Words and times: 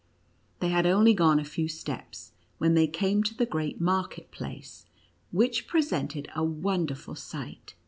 They 0.61 0.69
had 0.69 0.87
only 0.87 1.13
gone 1.13 1.39
a 1.39 1.45
few 1.45 1.67
steps, 1.67 2.31
when 2.57 2.73
they 2.73 2.87
came 2.87 3.21
to 3.21 3.35
the 3.37 3.45
great 3.45 3.79
market 3.79 4.31
place, 4.31 4.87
which 5.31 5.67
presented 5.67 6.27
a 6.35 6.43
wonderful 6.43 7.13
sight. 7.13 7.75